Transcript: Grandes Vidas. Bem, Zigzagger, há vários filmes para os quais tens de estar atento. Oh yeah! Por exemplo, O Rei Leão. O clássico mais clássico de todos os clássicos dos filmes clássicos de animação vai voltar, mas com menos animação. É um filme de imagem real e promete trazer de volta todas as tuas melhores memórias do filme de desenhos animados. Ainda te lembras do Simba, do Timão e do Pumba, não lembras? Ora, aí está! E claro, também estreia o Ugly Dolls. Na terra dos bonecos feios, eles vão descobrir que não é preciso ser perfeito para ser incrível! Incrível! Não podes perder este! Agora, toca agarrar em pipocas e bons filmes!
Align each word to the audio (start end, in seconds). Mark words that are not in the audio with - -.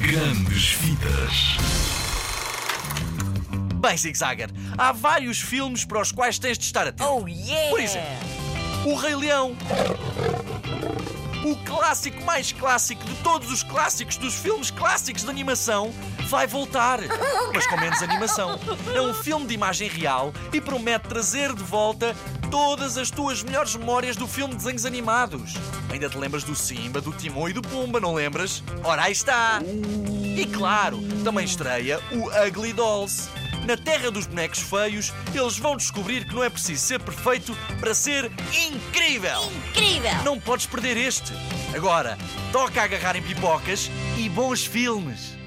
Grandes 0.00 0.72
Vidas. 0.80 1.56
Bem, 3.76 3.96
Zigzagger, 3.98 4.48
há 4.78 4.92
vários 4.92 5.40
filmes 5.40 5.84
para 5.84 6.00
os 6.00 6.10
quais 6.10 6.38
tens 6.38 6.56
de 6.56 6.64
estar 6.64 6.86
atento. 6.86 7.08
Oh 7.08 7.28
yeah! 7.28 7.68
Por 7.70 7.80
exemplo, 7.80 8.08
O 8.86 8.94
Rei 8.94 9.14
Leão. 9.14 9.54
O 11.42 11.56
clássico 11.64 12.22
mais 12.22 12.52
clássico 12.52 13.02
de 13.02 13.14
todos 13.22 13.50
os 13.50 13.62
clássicos 13.62 14.18
dos 14.18 14.34
filmes 14.34 14.70
clássicos 14.70 15.22
de 15.22 15.30
animação 15.30 15.90
vai 16.28 16.46
voltar, 16.46 17.00
mas 17.54 17.66
com 17.66 17.78
menos 17.78 18.02
animação. 18.02 18.60
É 18.94 19.00
um 19.00 19.14
filme 19.14 19.46
de 19.46 19.54
imagem 19.54 19.88
real 19.88 20.34
e 20.52 20.60
promete 20.60 21.08
trazer 21.08 21.54
de 21.54 21.62
volta 21.62 22.14
todas 22.50 22.98
as 22.98 23.10
tuas 23.10 23.42
melhores 23.42 23.74
memórias 23.74 24.16
do 24.16 24.28
filme 24.28 24.52
de 24.52 24.58
desenhos 24.58 24.84
animados. 24.84 25.54
Ainda 25.90 26.10
te 26.10 26.18
lembras 26.18 26.44
do 26.44 26.54
Simba, 26.54 27.00
do 27.00 27.12
Timão 27.12 27.48
e 27.48 27.54
do 27.54 27.62
Pumba, 27.62 27.98
não 27.98 28.12
lembras? 28.12 28.62
Ora, 28.84 29.04
aí 29.04 29.12
está! 29.12 29.60
E 30.36 30.44
claro, 30.46 31.00
também 31.24 31.44
estreia 31.46 32.00
o 32.12 32.28
Ugly 32.46 32.74
Dolls. 32.74 33.30
Na 33.66 33.76
terra 33.76 34.10
dos 34.10 34.26
bonecos 34.26 34.60
feios, 34.60 35.12
eles 35.34 35.58
vão 35.58 35.76
descobrir 35.76 36.24
que 36.24 36.34
não 36.34 36.42
é 36.42 36.50
preciso 36.50 36.84
ser 36.84 37.00
perfeito 37.00 37.56
para 37.78 37.94
ser 37.94 38.30
incrível! 38.52 39.50
Incrível! 39.68 40.24
Não 40.24 40.40
podes 40.40 40.66
perder 40.66 40.96
este! 40.96 41.32
Agora, 41.74 42.18
toca 42.52 42.82
agarrar 42.82 43.16
em 43.16 43.22
pipocas 43.22 43.90
e 44.16 44.28
bons 44.28 44.64
filmes! 44.64 45.39